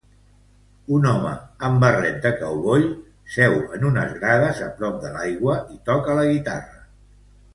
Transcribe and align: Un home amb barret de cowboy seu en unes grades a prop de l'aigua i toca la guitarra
Un 0.99 1.03
home 1.09 1.33
amb 1.67 1.83
barret 1.83 2.15
de 2.23 2.31
cowboy 2.39 2.87
seu 3.35 3.53
en 3.79 3.85
unes 3.91 4.17
grades 4.23 4.61
a 4.69 4.69
prop 4.79 4.97
de 5.05 5.11
l'aigua 5.17 5.59
i 5.77 5.81
toca 5.91 6.17
la 6.21 6.25
guitarra 6.33 6.83